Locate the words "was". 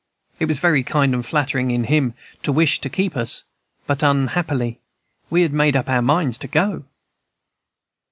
0.45-0.57